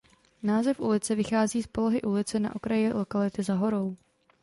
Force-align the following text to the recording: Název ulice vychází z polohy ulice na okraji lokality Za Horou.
Název 0.43 0.79
ulice 0.79 1.15
vychází 1.15 1.63
z 1.63 1.67
polohy 1.67 2.01
ulice 2.01 2.39
na 2.39 2.55
okraji 2.55 2.93
lokality 2.93 3.43
Za 3.43 3.53
Horou. 3.55 3.97